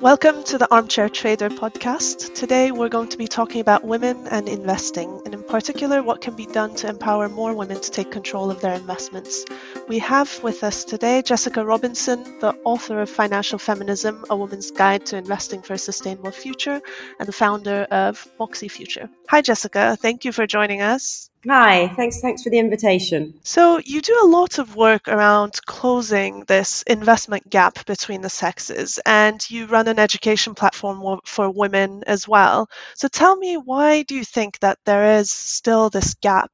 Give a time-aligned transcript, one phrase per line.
[0.00, 2.34] Welcome to the Armchair Trader podcast.
[2.34, 6.36] Today we're going to be talking about women and investing, and in particular, what can
[6.36, 9.46] be done to empower more women to take control of their investments.
[9.88, 15.06] We have with us today Jessica Robinson, the author of Financial Feminism A Woman's Guide
[15.06, 16.82] to Investing for a Sustainable Future,
[17.18, 19.08] and the founder of Moxie Future.
[19.30, 19.96] Hi, Jessica.
[19.96, 21.30] Thank you for joining us.
[21.48, 23.34] Hi, thanks thanks for the invitation.
[23.44, 28.98] So, you do a lot of work around closing this investment gap between the sexes
[29.06, 32.68] and you run an education platform for women as well.
[32.96, 36.50] So, tell me why do you think that there is still this gap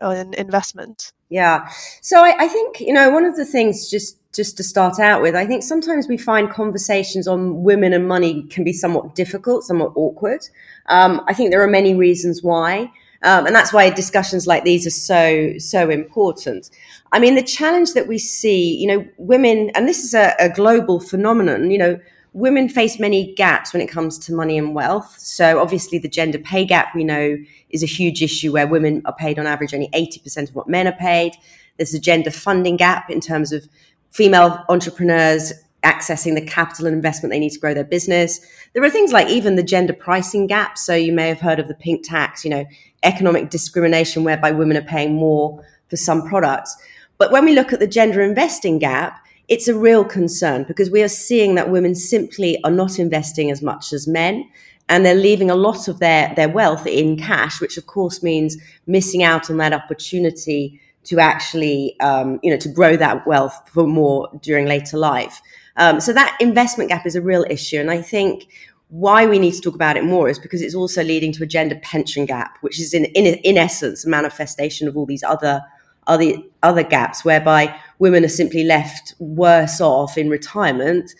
[0.00, 1.12] in investment?
[1.28, 1.68] Yeah.
[2.00, 5.22] So, I, I think, you know, one of the things just just to start out
[5.22, 9.64] with, I think sometimes we find conversations on women and money can be somewhat difficult,
[9.64, 10.46] somewhat awkward.
[10.86, 12.92] Um, I think there are many reasons why.
[13.22, 16.70] Um, and that's why discussions like these are so so important.
[17.12, 20.48] I mean, the challenge that we see, you know, women, and this is a, a
[20.48, 21.70] global phenomenon.
[21.70, 22.00] You know,
[22.32, 25.14] women face many gaps when it comes to money and wealth.
[25.18, 27.36] So obviously, the gender pay gap we know
[27.70, 30.68] is a huge issue where women are paid on average only eighty percent of what
[30.68, 31.32] men are paid.
[31.76, 33.68] There's a gender funding gap in terms of
[34.10, 35.52] female entrepreneurs
[35.86, 38.40] accessing the capital and investment they need to grow their business.
[38.72, 40.76] There are things like even the gender pricing gap.
[40.76, 42.64] So you may have heard of the pink tax, you know,
[43.04, 46.76] economic discrimination whereby women are paying more for some products.
[47.18, 51.04] But when we look at the gender investing gap, it's a real concern because we
[51.04, 54.44] are seeing that women simply are not investing as much as men
[54.88, 58.56] and they're leaving a lot of their, their wealth in cash, which of course means
[58.86, 63.86] missing out on that opportunity to actually, um, you know, to grow that wealth for
[63.86, 65.40] more during later life.
[65.76, 67.78] Um, so that investment gap is a real issue.
[67.78, 68.48] And I think
[68.88, 71.46] why we need to talk about it more is because it's also leading to a
[71.46, 75.60] gender pension gap, which is in, in, in essence a manifestation of all these other,
[76.06, 81.14] other, other gaps whereby women are simply left worse off in retirement,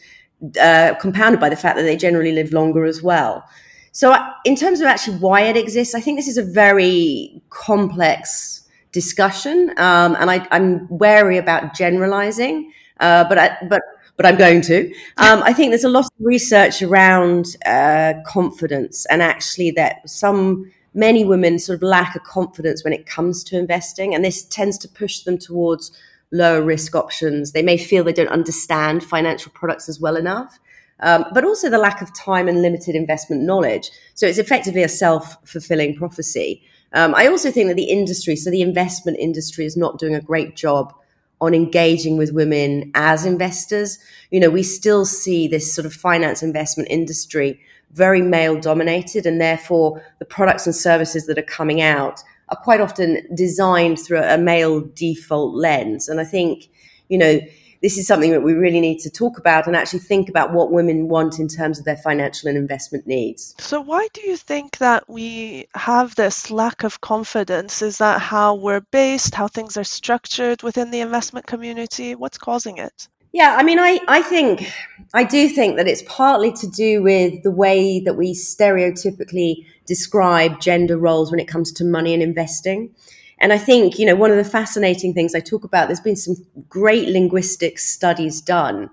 [0.60, 3.44] uh, compounded by the fact that they generally live longer as well.
[3.92, 8.68] So, in terms of actually why it exists, I think this is a very complex
[8.92, 12.70] discussion, um, and I, am wary about generalizing.
[13.00, 13.80] Uh, but I, but
[14.16, 14.92] but I'm going to.
[15.18, 20.70] Um, I think there's a lot of research around uh, confidence, and actually that some
[20.94, 24.78] many women sort of lack a confidence when it comes to investing, and this tends
[24.78, 25.92] to push them towards
[26.32, 27.52] lower risk options.
[27.52, 30.58] They may feel they don't understand financial products as well enough.
[31.00, 33.90] Um, but also the lack of time and limited investment knowledge.
[34.14, 36.62] So it's effectively a self fulfilling prophecy.
[36.92, 40.20] Um, I also think that the industry, so the investment industry, is not doing a
[40.20, 40.94] great job
[41.40, 43.98] on engaging with women as investors.
[44.30, 47.60] You know, we still see this sort of finance investment industry
[47.92, 52.80] very male dominated, and therefore the products and services that are coming out are quite
[52.80, 56.08] often designed through a male default lens.
[56.08, 56.68] And I think,
[57.08, 57.40] you know,
[57.86, 60.72] this is something that we really need to talk about and actually think about what
[60.72, 63.54] women want in terms of their financial and investment needs.
[63.60, 67.82] So, why do you think that we have this lack of confidence?
[67.82, 72.16] Is that how we're based, how things are structured within the investment community?
[72.16, 73.06] What's causing it?
[73.32, 74.68] Yeah, I mean, I, I think,
[75.14, 80.58] I do think that it's partly to do with the way that we stereotypically describe
[80.58, 82.96] gender roles when it comes to money and investing.
[83.38, 86.16] And I think, you know, one of the fascinating things I talk about, there's been
[86.16, 86.36] some
[86.68, 88.90] great linguistic studies done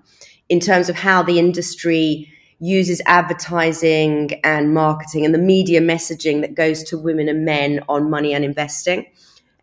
[0.48, 6.54] in terms of how the industry uses advertising and marketing and the media messaging that
[6.54, 9.06] goes to women and men on money and investing.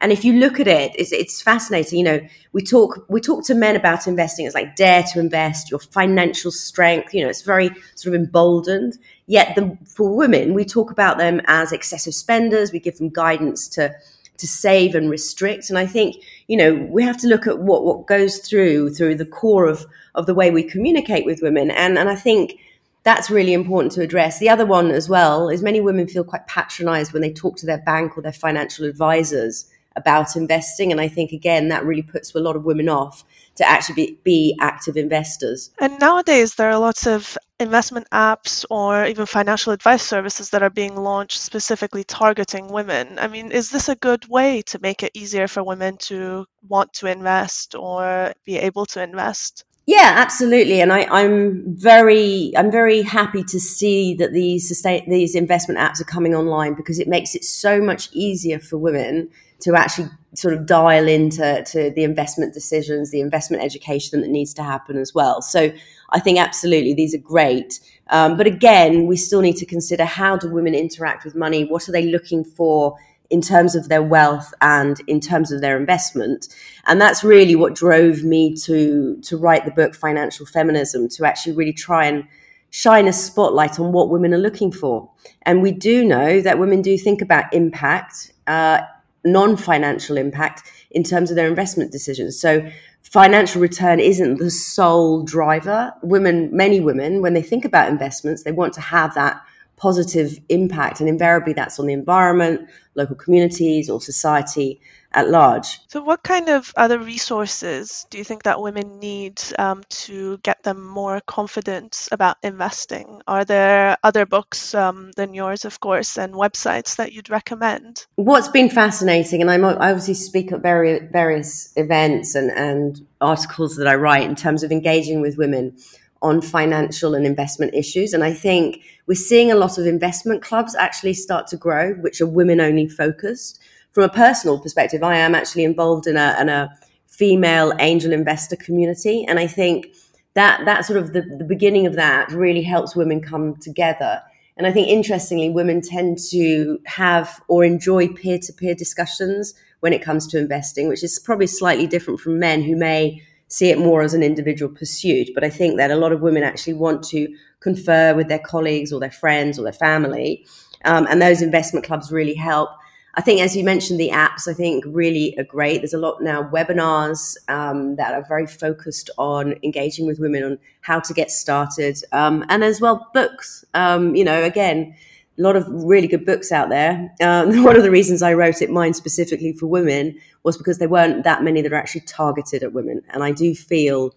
[0.01, 1.99] And if you look at it, it's, it's fascinating.
[1.99, 2.19] You know,
[2.53, 4.47] we talk we talk to men about investing.
[4.47, 7.13] It's like dare to invest, your financial strength.
[7.13, 8.97] You know, it's very sort of emboldened.
[9.27, 12.71] Yet, the, for women, we talk about them as excessive spenders.
[12.71, 13.93] We give them guidance to
[14.41, 15.69] to save and restrict.
[15.69, 19.15] And I think, you know, we have to look at what, what goes through through
[19.15, 19.85] the core of,
[20.15, 21.71] of the way we communicate with women.
[21.71, 22.59] And, and I think
[23.03, 24.39] that's really important to address.
[24.39, 27.65] The other one as well is many women feel quite patronized when they talk to
[27.65, 29.65] their bank or their financial advisors
[29.95, 30.91] about investing.
[30.91, 33.23] And I think, again, that really puts a lot of women off
[33.55, 35.71] to actually be, be active investors.
[35.79, 40.69] And nowadays, there are lots of investment apps or even financial advice services that are
[40.69, 43.19] being launched specifically targeting women.
[43.19, 46.93] I mean, is this a good way to make it easier for women to want
[46.93, 49.63] to invest or be able to invest?
[49.87, 55.35] Yeah, absolutely, and I, am very, I'm very happy to see that these sustain, these
[55.35, 59.29] investment apps are coming online because it makes it so much easier for women
[59.61, 64.53] to actually sort of dial into to the investment decisions, the investment education that needs
[64.53, 65.41] to happen as well.
[65.41, 65.71] So
[66.11, 67.79] I think absolutely these are great.
[68.09, 71.65] Um, but again, we still need to consider how do women interact with money?
[71.65, 72.97] What are they looking for
[73.29, 76.47] in terms of their wealth and in terms of their investment?
[76.85, 81.55] And that's really what drove me to to write the book Financial Feminism to actually
[81.55, 82.25] really try and
[82.71, 85.09] shine a spotlight on what women are looking for.
[85.43, 88.79] And we do know that women do think about impact, uh,
[89.23, 92.39] non financial impact, in terms of their investment decisions.
[92.39, 92.69] So
[93.03, 95.93] financial return isn't the sole driver.
[96.03, 99.41] Women, many women, when they think about investments, they want to have that
[99.77, 100.99] positive impact.
[100.99, 104.79] And invariably, that's on the environment, local communities, or society
[105.13, 105.79] at large.
[105.87, 110.63] So, what kind of other resources do you think that women need um, to get
[110.63, 113.21] them more confident about investing?
[113.27, 118.05] Are there other books um, than yours, of course, and websites that you'd recommend?
[118.15, 123.75] What's been fascinating, and I'm, I obviously speak at various, various events and, and articles
[123.77, 125.75] that I write in terms of engaging with women
[126.21, 128.13] on financial and investment issues.
[128.13, 132.21] And I think we're seeing a lot of investment clubs actually start to grow, which
[132.21, 133.59] are women only focused.
[133.93, 136.69] From a personal perspective, I am actually involved in a, in a
[137.07, 139.25] female angel investor community.
[139.27, 139.87] And I think
[140.33, 144.21] that, that sort of the, the beginning of that really helps women come together.
[144.57, 149.93] And I think interestingly, women tend to have or enjoy peer to peer discussions when
[149.93, 153.77] it comes to investing, which is probably slightly different from men who may see it
[153.77, 155.29] more as an individual pursuit.
[155.33, 157.27] But I think that a lot of women actually want to
[157.59, 160.45] confer with their colleagues or their friends or their family.
[160.85, 162.69] Um, and those investment clubs really help.
[163.15, 165.79] I think, as you mentioned, the apps, I think really are great.
[165.79, 170.59] There's a lot now webinars um, that are very focused on engaging with women on
[170.81, 173.65] how to get started, um, and as well books.
[173.73, 174.95] Um, you know, again,
[175.37, 177.13] a lot of really good books out there.
[177.21, 180.89] Um, one of the reasons I wrote it, mine specifically for women, was because there
[180.89, 183.01] weren't that many that are actually targeted at women.
[183.09, 184.13] And I do feel,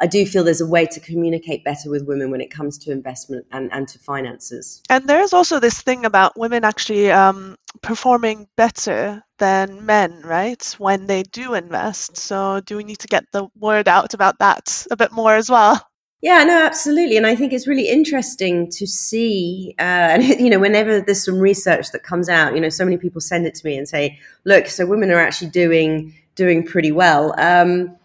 [0.00, 2.92] I do feel there's a way to communicate better with women when it comes to
[2.92, 4.82] investment and, and to finances.
[4.88, 10.64] And there's also this thing about women actually um, performing better than men, right?
[10.78, 12.16] When they do invest.
[12.16, 15.50] So do we need to get the word out about that a bit more as
[15.50, 15.84] well?
[16.20, 17.16] Yeah, no, absolutely.
[17.16, 21.38] And I think it's really interesting to see, uh, and, you know, whenever there's some
[21.38, 24.18] research that comes out, you know, so many people send it to me and say,
[24.44, 27.34] look, so women are actually doing, doing pretty well.
[27.38, 27.96] Um,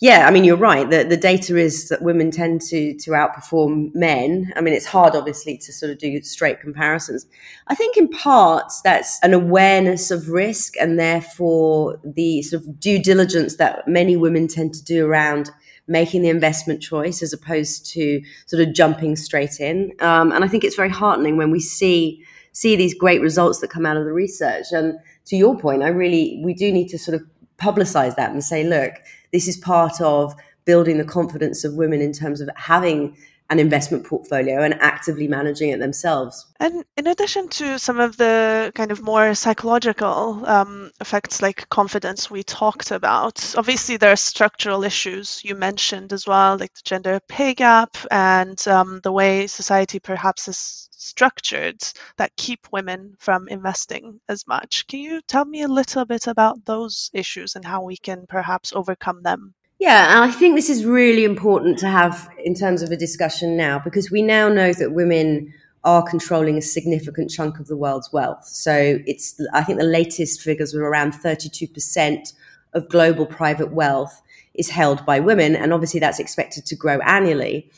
[0.00, 0.88] yeah, I mean, you're right.
[0.88, 4.52] The, the data is that women tend to, to outperform men.
[4.54, 7.26] I mean, it's hard, obviously, to sort of do straight comparisons.
[7.66, 13.02] I think in part that's an awareness of risk and therefore the sort of due
[13.02, 15.50] diligence that many women tend to do around
[15.88, 19.92] making the investment choice as opposed to sort of jumping straight in.
[19.98, 23.70] Um, and I think it's very heartening when we see see these great results that
[23.70, 24.66] come out of the research.
[24.72, 27.22] And to your point, I really we do need to sort of
[27.58, 28.92] publicize that and say, look,
[29.32, 30.34] this is part of
[30.64, 33.16] building the confidence of women in terms of having
[33.50, 36.46] an investment portfolio and actively managing it themselves.
[36.60, 42.30] And in addition to some of the kind of more psychological um, effects like confidence
[42.30, 47.20] we talked about, obviously there are structural issues you mentioned as well, like the gender
[47.28, 51.82] pay gap and um, the way society perhaps is structured
[52.16, 54.86] that keep women from investing as much.
[54.88, 58.72] Can you tell me a little bit about those issues and how we can perhaps
[58.74, 59.54] overcome them?
[59.78, 63.56] Yeah, and I think this is really important to have in terms of a discussion
[63.56, 65.54] now because we now know that women
[65.84, 68.44] are controlling a significant chunk of the world's wealth.
[68.44, 72.32] So it's, I think the latest figures were around 32%
[72.74, 74.20] of global private wealth
[74.54, 75.54] is held by women.
[75.54, 77.70] And obviously that's expected to grow annually.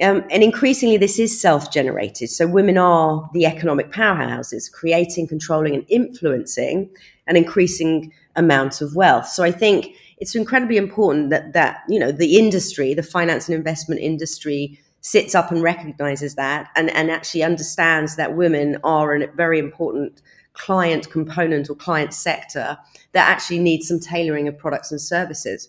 [0.00, 2.30] Um, and increasingly, this is self generated.
[2.30, 6.88] So women are the economic powerhouses, creating, controlling, and influencing
[7.26, 9.26] an increasing amount of wealth.
[9.26, 9.88] So I think
[10.20, 15.34] it's incredibly important that that you know the industry, the finance and investment industry, sits
[15.34, 20.20] up and recognizes that and, and actually understands that women are a very important
[20.54, 22.76] client component or client sector
[23.12, 25.68] that actually needs some tailoring of products and services.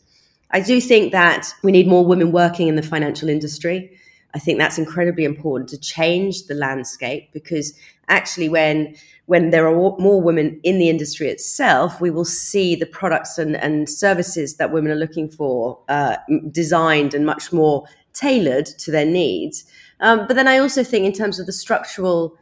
[0.52, 3.99] I do think that we need more women working in the financial industry.
[4.34, 7.74] I think that's incredibly important to change the landscape because
[8.08, 8.96] actually when
[9.26, 13.56] when there are more women in the industry itself, we will see the products and,
[13.58, 16.16] and services that women are looking for uh,
[16.50, 19.66] designed and much more tailored to their needs.
[20.00, 22.36] Um, but then I also think, in terms of the structural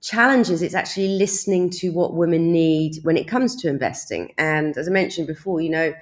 [0.00, 4.32] challenges, it's actually listening to what women need when it comes to investing.
[4.38, 5.92] And as I mentioned before, you know,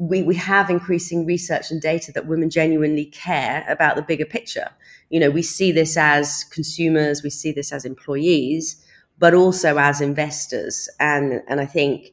[0.00, 4.70] we, we have increasing research and data that women genuinely care about the bigger picture.
[5.10, 8.82] You know, we see this as consumers, we see this as employees
[9.20, 10.88] but also as investors.
[10.98, 12.12] And, and I think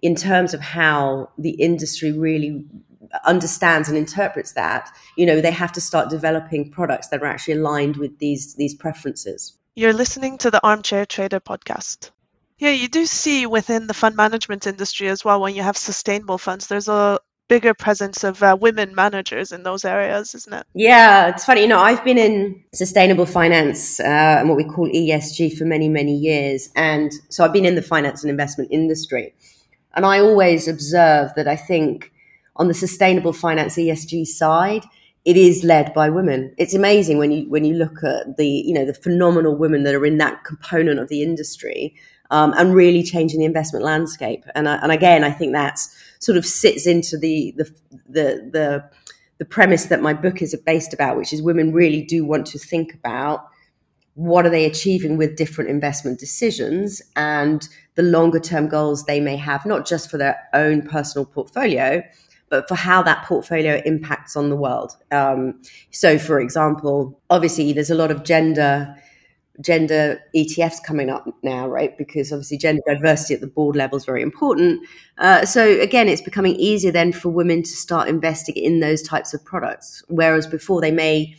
[0.00, 2.64] in terms of how the industry really
[3.26, 7.54] understands and interprets that, you know, they have to start developing products that are actually
[7.54, 9.58] aligned with these, these preferences.
[9.74, 12.10] You're listening to the Armchair Trader podcast.
[12.58, 16.38] Yeah, you do see within the fund management industry as well, when you have sustainable
[16.38, 17.18] funds, there's a
[17.48, 20.66] bigger presence of uh, women managers in those areas, isn't it?
[20.74, 21.62] Yeah, it's funny.
[21.62, 25.88] You know, I've been in sustainable finance uh, and what we call ESG for many,
[25.88, 26.70] many years.
[26.76, 29.34] And so I've been in the finance and investment industry.
[29.94, 32.12] And I always observe that I think
[32.56, 34.84] on the sustainable finance ESG side,
[35.24, 36.54] it is led by women.
[36.58, 39.94] It's amazing when you when you look at the you know the phenomenal women that
[39.94, 41.94] are in that component of the industry
[42.34, 44.44] um, and really changing the investment landscape.
[44.56, 45.78] And and again, I think that
[46.18, 47.64] sort of sits into the the
[48.08, 48.90] the the,
[49.38, 52.58] the premise that my book is based about, which is women really do want to
[52.58, 53.46] think about
[54.14, 59.36] what are they achieving with different investment decisions and the longer term goals they may
[59.36, 62.02] have, not just for their own personal portfolio,
[62.48, 64.96] but for how that portfolio impacts on the world.
[65.12, 65.62] Um,
[65.92, 68.96] so, for example, obviously, there's a lot of gender
[69.60, 71.96] gender ETFs coming up now, right?
[71.96, 74.86] Because obviously gender diversity at the board level is very important.
[75.18, 79.32] Uh, so again, it's becoming easier then for women to start investing in those types
[79.32, 81.34] of products, whereas before they may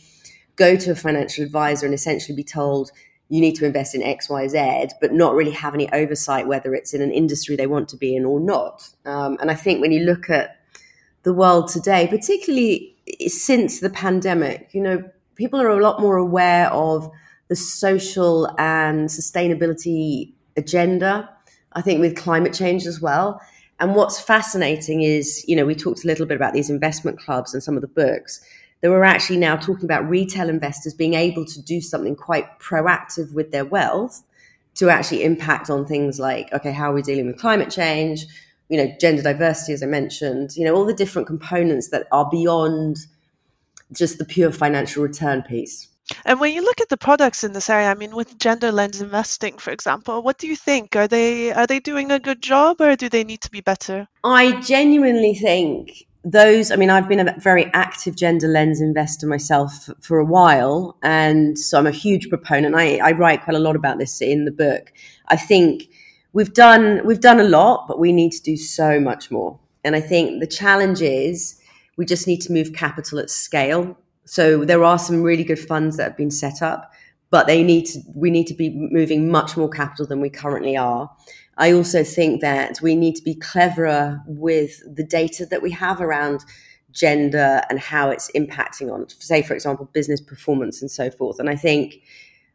[0.56, 2.90] go to a financial advisor and essentially be told
[3.28, 6.74] you need to invest in X, Y, Z, but not really have any oversight whether
[6.74, 8.88] it's in an industry they want to be in or not.
[9.04, 10.60] Um, and I think when you look at
[11.24, 12.96] the world today, particularly
[13.26, 17.10] since the pandemic, you know, people are a lot more aware of
[17.48, 21.28] the social and sustainability agenda.
[21.72, 23.40] I think with climate change as well.
[23.78, 27.52] And what's fascinating is, you know, we talked a little bit about these investment clubs
[27.52, 28.40] and some of the books.
[28.80, 33.32] That we're actually now talking about retail investors being able to do something quite proactive
[33.32, 34.22] with their wealth
[34.74, 38.26] to actually impact on things like, okay, how are we dealing with climate change?
[38.68, 42.28] you know, gender diversity, as I mentioned, you know, all the different components that are
[42.30, 42.98] beyond
[43.92, 45.88] just the pure financial return piece.
[46.24, 49.00] And when you look at the products in this area, I mean, with gender lens
[49.00, 50.94] investing, for example, what do you think?
[50.94, 54.08] Are they are they doing a good job, or do they need to be better?
[54.22, 56.70] I genuinely think those.
[56.70, 61.58] I mean, I've been a very active gender lens investor myself for a while, and
[61.58, 62.74] so I'm a huge proponent.
[62.76, 64.92] I, I write quite a lot about this in the book.
[65.28, 65.88] I think
[66.32, 69.58] we've done we've done a lot, but we need to do so much more.
[69.84, 71.60] And I think the challenge is
[71.96, 73.96] we just need to move capital at scale.
[74.26, 76.92] So there are some really good funds that have been set up,
[77.30, 80.76] but they need to we need to be moving much more capital than we currently
[80.76, 81.10] are.
[81.58, 86.00] I also think that we need to be cleverer with the data that we have
[86.00, 86.44] around
[86.92, 91.38] gender and how it's impacting on, say, for example, business performance and so forth.
[91.38, 92.02] And I think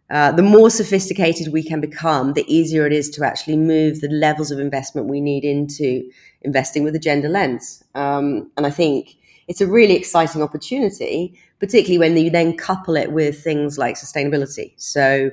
[0.10, 4.10] uh, the more sophisticated we can become, the easier it is to actually move the
[4.10, 6.08] levels of investment we need into
[6.42, 7.84] investing with a gender lens.
[7.96, 9.16] Um, and I think
[9.48, 14.74] it's a really exciting opportunity, particularly when you then couple it with things like sustainability.
[14.76, 15.32] So,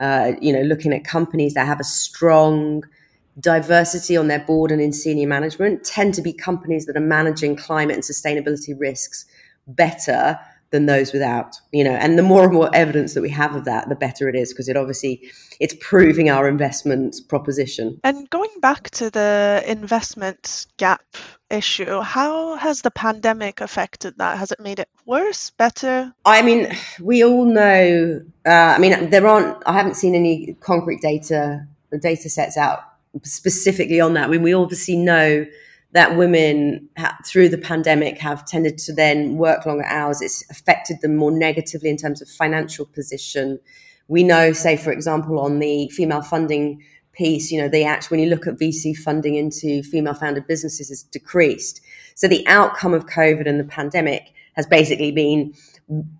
[0.00, 2.82] uh, you know, looking at companies that have a strong
[3.40, 7.54] diversity on their board and in senior management tend to be companies that are managing
[7.54, 9.24] climate and sustainability risks
[9.68, 10.38] better
[10.70, 13.64] than those without you know and the more and more evidence that we have of
[13.64, 15.30] that the better it is because it obviously
[15.60, 21.02] it's proving our investment proposition and going back to the investment gap
[21.50, 26.68] issue how has the pandemic affected that has it made it worse better i mean
[27.00, 31.66] we all know uh, i mean there aren't i haven't seen any concrete data
[32.00, 32.80] data sets out
[33.22, 35.46] specifically on that i mean we obviously know
[35.92, 36.88] that women
[37.24, 40.20] through the pandemic have tended to then work longer hours.
[40.20, 43.58] It's affected them more negatively in terms of financial position.
[44.06, 46.82] We know, say, for example, on the female funding
[47.18, 50.88] piece, you know, the act when you look at VC funding into female founded businesses
[50.88, 51.80] has decreased.
[52.14, 55.52] So the outcome of COVID and the pandemic has basically been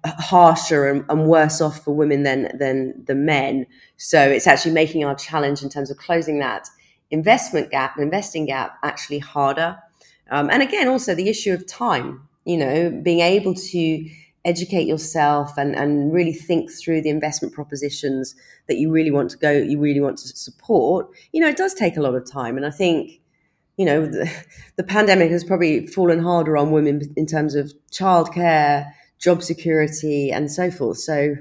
[0.07, 3.67] harsher and, and, worse off for women than than the men.
[3.97, 6.69] So it's actually making our challenge in terms of closing that
[7.11, 9.79] investment gap, investing gap, actually harder.
[10.31, 14.11] Um, and again, also the issue of time, you know, being able to
[14.45, 18.35] educate yourself and, and really think through the investment propositions
[18.67, 21.75] that you really want to go, you really want to support, you know, it does
[21.75, 22.57] take a lot of time.
[22.57, 23.21] And I think,
[23.77, 24.31] you know, the,
[24.77, 30.51] the pandemic has probably fallen harder on women in terms of childcare, job security, and
[30.51, 30.99] so forth.
[30.99, 31.35] So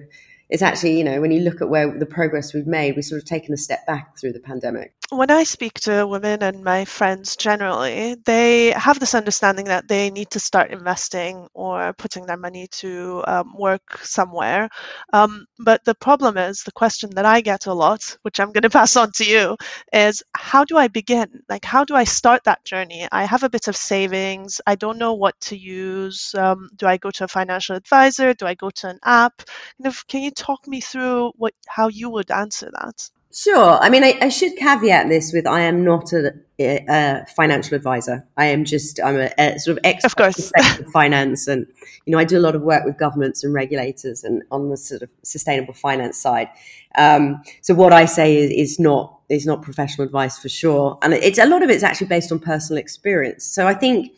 [0.50, 3.22] it's actually, you know, when you look at where the progress we've made, we've sort
[3.22, 6.84] of taken a step back through the pandemic when I speak to women and my
[6.84, 12.36] friends generally, they have this understanding that they need to start investing or putting their
[12.38, 14.68] money to um, work somewhere.
[15.14, 18.64] Um, but the problem is the question that I get a lot, which I'm going
[18.68, 19.56] to pass on to you,
[19.94, 21.42] is how do I begin?
[21.48, 23.08] Like, how do I start that journey?
[23.10, 24.60] I have a bit of savings.
[24.68, 26.36] I don't know what to use.
[26.36, 28.34] Um, do I go to a financial advisor?
[28.34, 29.42] Do I go to an app?
[30.10, 33.10] Can you talk me through what how you would answer that?
[33.34, 33.78] Sure.
[33.82, 38.26] I mean, I, I, should caveat this with I am not a, a financial advisor.
[38.38, 40.52] I am just I'm a, a sort of expert of course.
[40.80, 41.68] in finance, and
[42.06, 44.78] you know I do a lot of work with governments and regulators, and on the
[44.78, 46.48] sort of sustainable finance side.
[46.98, 51.14] Um, so what I say is, is not is not professional advice for sure, and
[51.14, 53.44] it's a lot of it's actually based on personal experience.
[53.44, 54.14] So I think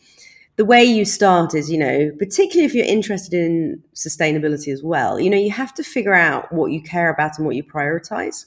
[0.56, 5.18] the way you start is, you know, particularly if you're interested in sustainability as well,
[5.18, 8.44] you know, you have to figure out what you care about and what you prioritize.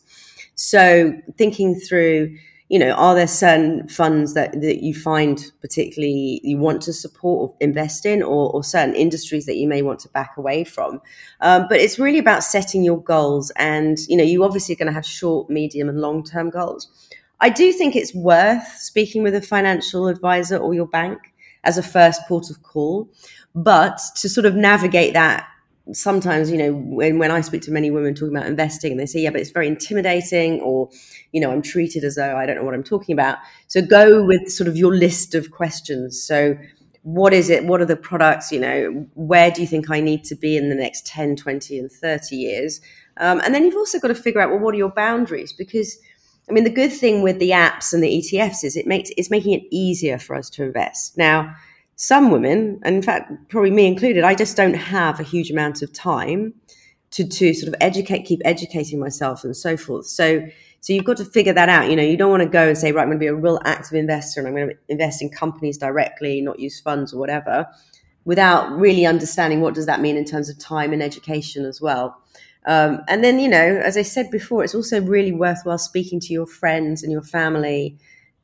[0.55, 2.37] So thinking through,
[2.69, 7.49] you know, are there certain funds that, that you find particularly you want to support
[7.49, 11.01] or invest in, or, or certain industries that you may want to back away from?
[11.41, 14.87] Um, but it's really about setting your goals, and you know, you obviously are going
[14.87, 16.89] to have short, medium, and long term goals.
[17.39, 21.19] I do think it's worth speaking with a financial advisor or your bank
[21.63, 23.09] as a first port of call.
[23.55, 25.47] But to sort of navigate that,
[25.91, 29.19] sometimes, you know, when, when I speak to many women talking about investing they say,
[29.19, 30.89] yeah, but it's very intimidating or,
[31.31, 33.37] you know, I'm treated as though I don't know what I'm talking about.
[33.67, 36.21] So go with sort of your list of questions.
[36.21, 36.57] So
[37.01, 37.65] what is it?
[37.65, 38.51] What are the products?
[38.51, 41.79] You know, where do you think I need to be in the next 10, 20,
[41.79, 42.79] and 30 years?
[43.17, 45.51] Um, and then you've also got to figure out, well, what are your boundaries?
[45.51, 45.97] Because
[46.49, 49.29] I mean, the good thing with the apps and the ETFs is it makes it's
[49.29, 51.17] making it easier for us to invest.
[51.17, 51.55] Now,
[51.95, 55.81] some women, and in fact, probably me included, I just don't have a huge amount
[55.81, 56.53] of time
[57.11, 60.07] to to sort of educate, keep educating myself, and so forth.
[60.07, 60.45] So,
[60.81, 61.89] so you've got to figure that out.
[61.89, 63.35] You know, you don't want to go and say, right, I'm going to be a
[63.35, 67.19] real active investor, and I'm going to invest in companies directly, not use funds or
[67.19, 67.67] whatever,
[68.25, 72.17] without really understanding what does that mean in terms of time and education as well.
[72.65, 76.33] Um, and then, you know, as I said before, it's also really worthwhile speaking to
[76.33, 77.97] your friends and your family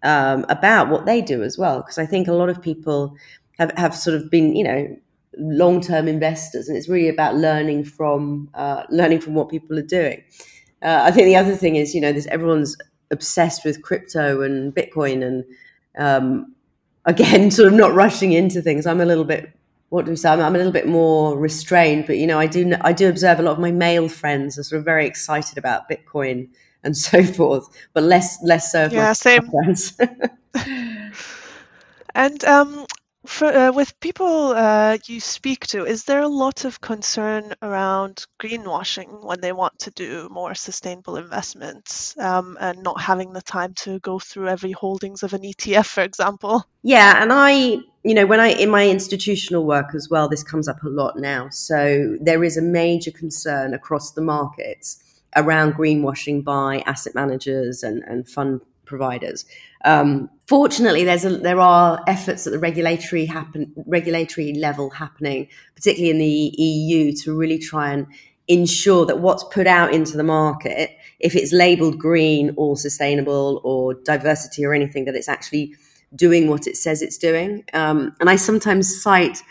[0.03, 1.77] um, about what they do as well.
[1.77, 3.15] Because I think a lot of people
[3.59, 4.97] have, have sort of been, you know,
[5.37, 9.83] long term investors, and it's really about learning from uh, learning from what people are
[9.83, 10.23] doing.
[10.81, 12.75] Uh, I think the other thing is, you know, there's everyone's
[13.11, 15.43] obsessed with crypto and Bitcoin, and
[15.97, 16.55] um,
[17.05, 18.85] again, sort of not rushing into things.
[18.87, 19.53] I'm a little bit
[19.89, 20.29] what do we say?
[20.29, 23.39] I'm, I'm, a little bit more restrained, but you know, I do I do observe
[23.39, 26.47] a lot of my male friends are sort of very excited about Bitcoin
[26.83, 28.87] and so forth, but less less so.
[28.91, 29.49] Yeah, same.
[29.49, 29.99] Friends.
[32.15, 32.85] and um,
[33.25, 38.25] for, uh, with people uh, you speak to, is there a lot of concern around
[38.41, 43.73] greenwashing when they want to do more sustainable investments um, and not having the time
[43.73, 46.63] to go through every holdings of an ETF, for example?
[46.81, 50.67] Yeah, and I, you know, when I in my institutional work as well, this comes
[50.67, 51.49] up a lot now.
[51.49, 55.03] So there is a major concern across the markets
[55.35, 59.45] around greenwashing by asset managers and, and fund providers.
[59.85, 66.09] Um, fortunately, there's a, there are efforts at the regulatory happen regulatory level happening, particularly
[66.11, 68.07] in the EU, to really try and
[68.47, 73.93] ensure that what's put out into the market, if it's labelled green or sustainable or
[73.93, 75.75] diversity or anything, that it's actually
[76.15, 77.63] doing what it says it's doing.
[77.73, 79.43] Um, and I sometimes cite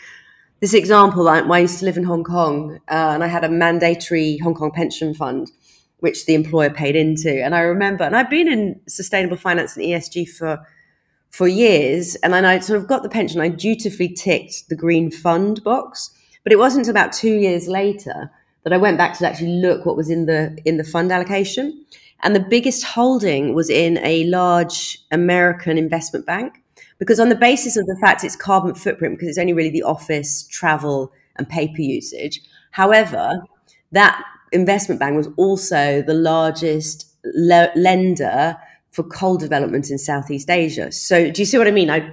[0.59, 1.29] this example.
[1.29, 4.53] I, I used to live in Hong Kong, uh, and I had a mandatory Hong
[4.53, 5.49] Kong pension fund
[5.99, 7.43] which the employer paid into.
[7.43, 10.65] And I remember, and I've been in sustainable finance and ESG for
[11.31, 13.39] for years, and then I sort of got the pension.
[13.39, 16.09] I dutifully ticked the green fund box,
[16.43, 18.31] but it wasn't until about two years later
[18.63, 21.85] that I went back to actually look what was in the in the fund allocation.
[22.21, 26.61] And the biggest holding was in a large American investment bank,
[26.97, 29.83] because on the basis of the fact it's carbon footprint, because it's only really the
[29.83, 32.41] office, travel, and paper usage.
[32.71, 33.43] However,
[33.91, 38.57] that investment bank was also the largest le- lender
[38.91, 40.91] for coal development in Southeast Asia.
[40.91, 41.89] So do you see what I mean?
[41.89, 42.11] I,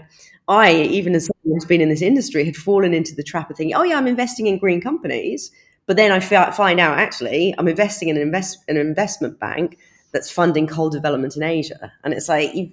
[0.48, 3.56] I even as someone who's been in this industry, had fallen into the trap of
[3.56, 5.50] thinking, "Oh yeah, I'm investing in green companies,"
[5.86, 9.78] but then I find out actually I'm investing in an, invest, an investment bank
[10.12, 12.70] that's funding coal development in Asia, and it's like you've,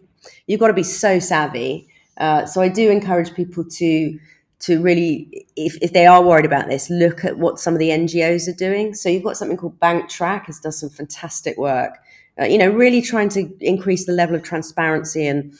[0.47, 1.87] you've got to be so savvy.
[2.17, 4.19] Uh, so I do encourage people to
[4.63, 7.89] to really, if, if they are worried about this, look at what some of the
[7.89, 8.93] NGOs are doing.
[8.93, 11.97] So you've got something called BankTrack, has done some fantastic work.
[12.39, 15.53] Uh, you know, really trying to increase the level of transparency and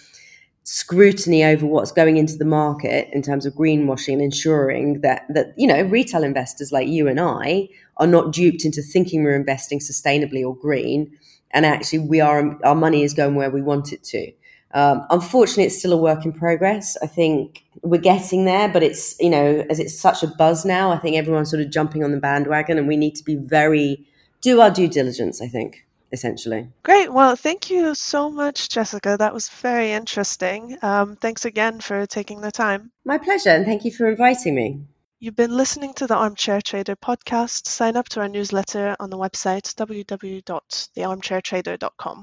[0.63, 5.53] scrutiny over what's going into the market in terms of greenwashing and ensuring that that
[5.57, 9.79] you know retail investors like you and I are not duped into thinking we're investing
[9.79, 11.11] sustainably or green
[11.51, 14.31] and actually we are our money is going where we want it to.
[14.73, 16.97] Um, unfortunately, it's still a work in progress.
[17.01, 20.91] I think we're getting there, but it's, you know, as it's such a buzz now,
[20.91, 24.03] I think everyone's sort of jumping on the bandwagon and we need to be very,
[24.41, 26.67] do our due diligence, I think, essentially.
[26.81, 27.13] Great.
[27.13, 29.15] Well, thank you so much, Jessica.
[29.17, 30.77] That was very interesting.
[30.81, 32.91] Um, thanks again for taking the time.
[33.05, 33.49] My pleasure.
[33.49, 34.79] And thank you for inviting me.
[35.23, 37.67] You've been listening to the Armchair Trader podcast.
[37.67, 42.21] Sign up to our newsletter on the website www.thearmchairtrader.com.